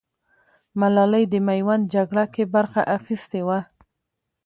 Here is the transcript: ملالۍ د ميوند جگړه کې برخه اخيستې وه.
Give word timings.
ملالۍ 0.79 1.23
د 1.31 1.35
ميوند 1.47 1.83
جگړه 1.95 2.25
کې 2.33 2.43
برخه 2.55 2.81
اخيستې 2.97 3.41
وه. 3.47 3.59